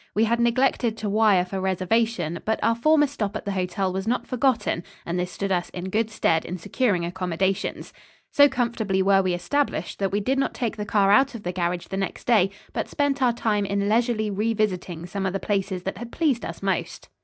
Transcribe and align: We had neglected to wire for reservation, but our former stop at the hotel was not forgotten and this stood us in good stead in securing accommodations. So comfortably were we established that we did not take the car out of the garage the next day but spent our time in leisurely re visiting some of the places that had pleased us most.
We 0.15 0.23
had 0.23 0.39
neglected 0.39 0.97
to 0.97 1.09
wire 1.11 1.45
for 1.45 1.61
reservation, 1.61 2.39
but 2.43 2.59
our 2.63 2.73
former 2.75 3.05
stop 3.05 3.35
at 3.35 3.45
the 3.45 3.51
hotel 3.51 3.93
was 3.93 4.07
not 4.07 4.25
forgotten 4.25 4.81
and 5.05 5.19
this 5.19 5.31
stood 5.31 5.51
us 5.51 5.69
in 5.75 5.91
good 5.91 6.09
stead 6.09 6.43
in 6.43 6.57
securing 6.57 7.05
accommodations. 7.05 7.93
So 8.31 8.49
comfortably 8.49 9.03
were 9.03 9.21
we 9.21 9.35
established 9.35 9.99
that 9.99 10.11
we 10.11 10.19
did 10.19 10.39
not 10.39 10.55
take 10.55 10.75
the 10.75 10.85
car 10.85 11.11
out 11.11 11.35
of 11.35 11.43
the 11.43 11.51
garage 11.53 11.85
the 11.85 11.97
next 11.97 12.25
day 12.25 12.49
but 12.73 12.89
spent 12.89 13.21
our 13.21 13.31
time 13.31 13.63
in 13.63 13.87
leisurely 13.87 14.31
re 14.31 14.55
visiting 14.55 15.05
some 15.05 15.27
of 15.27 15.33
the 15.33 15.39
places 15.39 15.83
that 15.83 15.99
had 15.99 16.11
pleased 16.11 16.45
us 16.45 16.63
most. 16.63 17.07